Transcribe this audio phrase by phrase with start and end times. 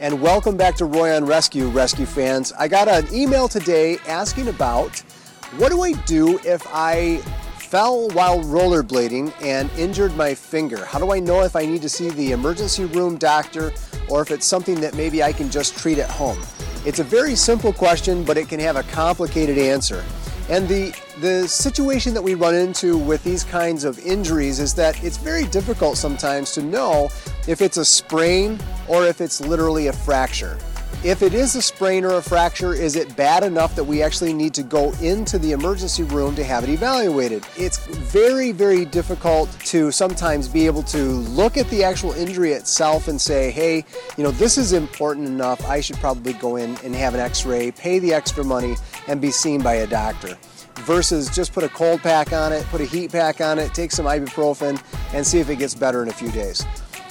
[0.00, 2.52] and welcome back to Roy on Rescue, Rescue fans.
[2.58, 4.98] I got an email today asking about
[5.56, 7.18] what do I do if I
[7.58, 10.84] fell while rollerblading and injured my finger?
[10.84, 13.72] How do I know if I need to see the emergency room doctor
[14.08, 16.40] or if it's something that maybe I can just treat at home?
[16.84, 20.04] It's a very simple question, but it can have a complicated answer.
[20.48, 25.02] And the, the situation that we run into with these kinds of injuries is that
[25.02, 27.08] it's very difficult sometimes to know
[27.46, 30.58] if it's a sprain or if it's literally a fracture.
[31.04, 34.32] If it is a sprain or a fracture, is it bad enough that we actually
[34.32, 37.44] need to go into the emergency room to have it evaluated?
[37.58, 43.08] It's very, very difficult to sometimes be able to look at the actual injury itself
[43.08, 43.84] and say, hey,
[44.16, 45.62] you know, this is important enough.
[45.68, 48.76] I should probably go in and have an x ray, pay the extra money,
[49.06, 50.38] and be seen by a doctor
[50.86, 53.90] versus just put a cold pack on it, put a heat pack on it, take
[53.90, 54.82] some ibuprofen,
[55.12, 56.64] and see if it gets better in a few days.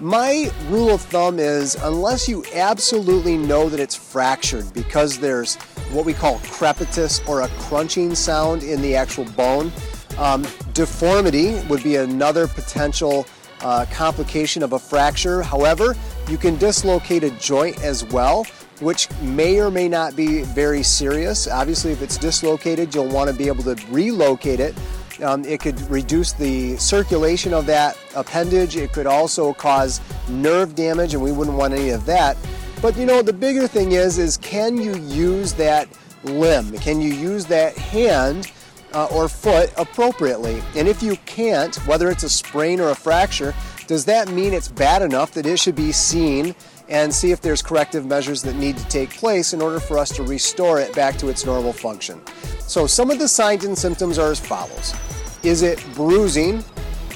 [0.00, 5.56] My rule of thumb is unless you absolutely know that it's fractured because there's
[5.90, 9.72] what we call crepitus or a crunching sound in the actual bone,
[10.16, 13.26] um, deformity would be another potential
[13.62, 15.42] uh, complication of a fracture.
[15.42, 15.96] However,
[16.28, 18.44] you can dislocate a joint as well,
[18.78, 21.48] which may or may not be very serious.
[21.48, 24.76] Obviously, if it's dislocated, you'll want to be able to relocate it
[25.22, 28.76] um, it could reduce the circulation of that appendage.
[28.76, 32.36] It could also cause nerve damage, and we wouldn't want any of that.
[32.80, 35.88] But you know, the bigger thing is, is can you use that
[36.24, 36.72] limb?
[36.78, 38.52] Can you use that hand
[38.92, 40.62] uh, or foot appropriately?
[40.76, 43.54] And if you can't, whether it's a sprain or a fracture,
[43.86, 46.54] does that mean it's bad enough that it should be seen
[46.88, 50.10] and see if there's corrective measures that need to take place in order for us
[50.16, 52.20] to restore it back to its normal function?
[52.68, 54.94] So some of the signs and symptoms are as follows.
[55.42, 56.62] Is it bruising?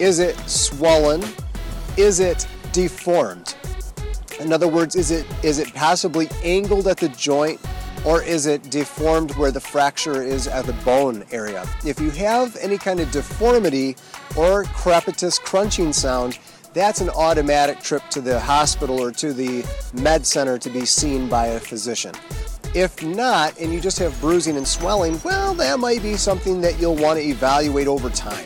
[0.00, 1.22] Is it swollen?
[1.96, 3.54] Is it deformed?
[4.40, 7.60] In other words, is it is it possibly angled at the joint
[8.04, 11.64] or is it deformed where the fracture is at the bone area?
[11.84, 13.96] If you have any kind of deformity
[14.36, 16.40] or crepitus crunching sound,
[16.74, 19.64] that's an automatic trip to the hospital or to the
[19.94, 22.14] med center to be seen by a physician.
[22.74, 26.78] If not, and you just have bruising and swelling, well, that might be something that
[26.80, 28.44] you'll want to evaluate over time.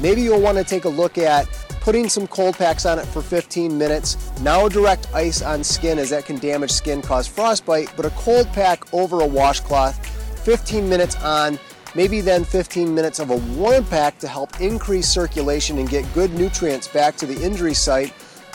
[0.00, 1.48] Maybe you'll want to take a look at
[1.80, 4.30] putting some cold packs on it for 15 minutes.
[4.40, 8.46] Now direct ice on skin as that can damage skin, cause frostbite, but a cold
[8.52, 9.98] pack over a washcloth,
[10.44, 11.58] 15 minutes on,
[11.96, 16.32] maybe then 15 minutes of a warm pack to help increase circulation and get good
[16.34, 18.14] nutrients back to the injury site.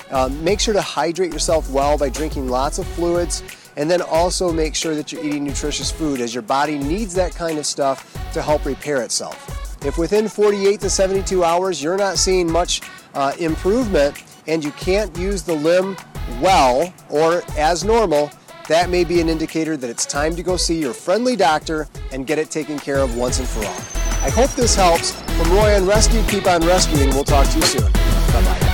[0.09, 3.43] Um, make sure to hydrate yourself well by drinking lots of fluids
[3.77, 7.33] and then also make sure that you're eating nutritious food as your body needs that
[7.33, 9.85] kind of stuff to help repair itself.
[9.85, 12.81] If within 48 to 72 hours you're not seeing much
[13.13, 15.95] uh, improvement and you can't use the limb
[16.41, 18.31] well or as normal,
[18.67, 22.27] that may be an indicator that it's time to go see your friendly doctor and
[22.27, 23.97] get it taken care of once and for all.
[24.25, 25.11] I hope this helps.
[25.11, 27.09] From Roy on Rescue, keep on rescuing.
[27.11, 27.91] We'll talk to you soon.
[27.91, 28.66] Bye bye.